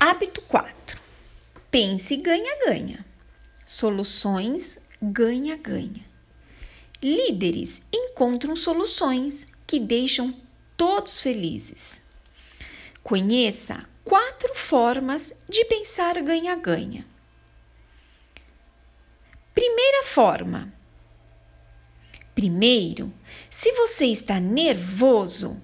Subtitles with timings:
[0.00, 1.00] Hábito 4.
[1.72, 3.04] Pense ganha-ganha.
[3.66, 6.06] Soluções ganha-ganha.
[7.02, 10.32] Líderes encontram soluções que deixam
[10.76, 12.00] todos felizes.
[13.02, 17.04] Conheça quatro formas de pensar ganha-ganha.
[19.52, 20.72] Primeira forma.
[22.36, 23.12] Primeiro,
[23.50, 25.60] se você está nervoso,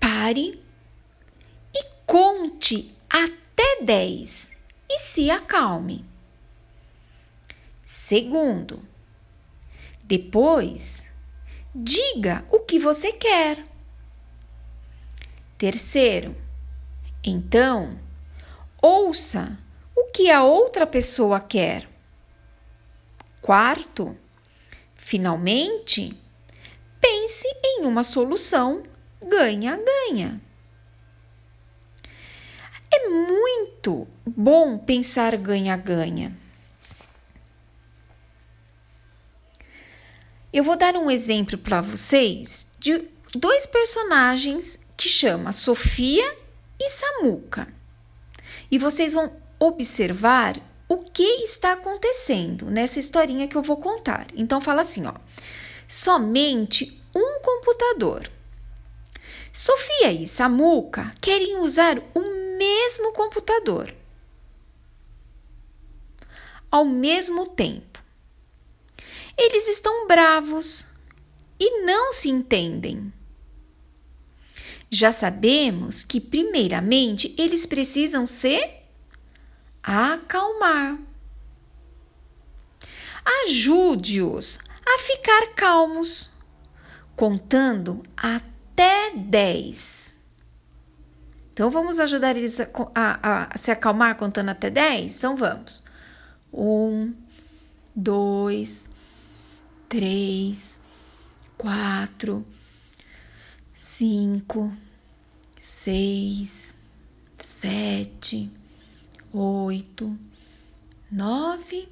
[0.00, 0.60] pare
[1.72, 4.56] e conte até 10
[4.88, 6.04] e se acalme.
[7.84, 8.82] Segundo,
[10.04, 11.06] depois,
[11.74, 13.64] diga o que você quer.
[15.58, 16.34] Terceiro,
[17.22, 17.98] então,
[18.80, 19.58] ouça
[19.94, 21.88] o que a outra pessoa quer.
[23.42, 24.16] Quarto,
[24.94, 26.18] finalmente,
[27.00, 28.82] pense em uma solução
[29.22, 30.40] ganha-ganha.
[32.92, 33.08] É
[33.80, 36.36] muito bom pensar ganha-ganha.
[40.52, 46.36] Eu vou dar um exemplo para vocês de dois personagens que chama Sofia
[46.78, 47.68] e Samuca.
[48.70, 54.26] E vocês vão observar o que está acontecendo nessa historinha que eu vou contar.
[54.36, 55.14] Então fala assim, ó:
[55.88, 58.30] somente um computador.
[59.52, 62.39] Sofia e Samuca querem usar o
[62.90, 63.94] mesmo computador
[66.70, 68.02] ao mesmo tempo.
[69.36, 70.86] Eles estão bravos
[71.58, 73.12] e não se entendem.
[74.90, 78.58] Já sabemos que, primeiramente, eles precisam se
[79.82, 80.98] acalmar.
[83.44, 86.28] Ajude-os a ficar calmos,
[87.14, 90.19] contando até 10.
[91.60, 95.14] Então, vamos ajudar eles a, a, a se acalmar contando até 10?
[95.14, 95.82] Então, vamos.
[96.50, 97.12] Um,
[97.94, 98.88] dois,
[99.86, 100.80] três,
[101.58, 102.46] quatro
[103.78, 104.72] cinco,
[105.60, 106.78] seis,
[107.36, 108.50] sete,
[109.30, 110.16] oito,
[111.12, 111.86] nove,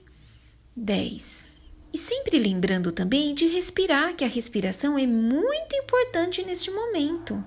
[0.75, 1.53] dez.
[1.93, 7.45] E sempre lembrando também de respirar, que a respiração é muito importante neste momento.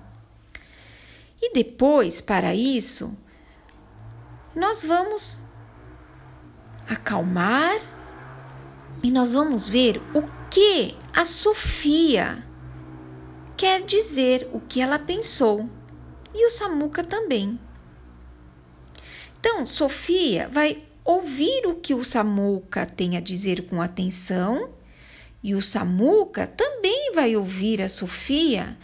[1.42, 3.18] E depois, para isso,
[4.54, 5.40] nós vamos
[6.86, 7.80] acalmar
[9.02, 12.46] e nós vamos ver o que a Sofia
[13.56, 15.68] quer dizer o que ela pensou
[16.32, 17.58] e o Samuca também.
[19.40, 24.70] Então, Sofia vai ouvir o que o Samuca tem a dizer com atenção
[25.42, 28.78] e o Samuca também vai ouvir a Sofia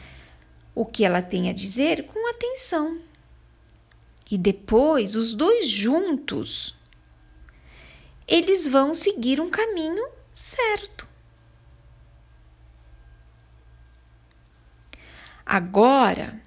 [0.78, 3.00] o que ela tem a dizer com atenção.
[4.30, 6.72] E depois, os dois juntos,
[8.28, 11.08] eles vão seguir um caminho certo.
[15.44, 16.40] Agora,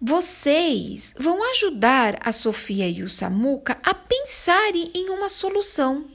[0.00, 6.10] vocês vão ajudar a Sofia e o Samuca a pensarem em uma solução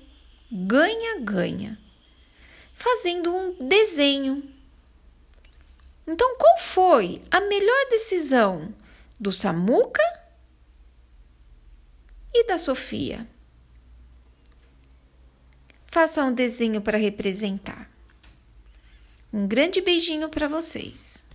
[0.51, 1.77] ganha-ganha,
[2.73, 4.60] fazendo um desenho.
[6.11, 8.73] Então, qual foi a melhor decisão
[9.17, 10.03] do Samuca
[12.33, 13.25] e da Sofia?
[15.88, 17.89] Faça um desenho para representar.
[19.31, 21.25] Um grande beijinho para vocês.